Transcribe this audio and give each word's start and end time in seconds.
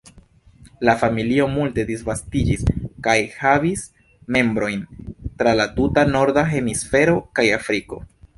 La 0.87 0.93
familio 1.01 1.43
multe 1.51 1.83
disvastiĝis 1.89 2.63
kaj 3.09 3.15
havis 3.41 3.83
membrojn 4.37 4.83
tra 5.43 5.55
la 5.61 5.69
tuta 5.77 6.07
norda 6.17 6.47
hemisfero 6.57 7.17
kaj 7.39 7.47
Afriko. 7.61 8.03